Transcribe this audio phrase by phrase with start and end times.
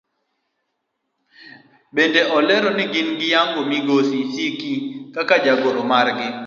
[1.95, 4.71] Bende olero ni gin giyango migosi Siki
[5.15, 6.27] kaka jagoro margi.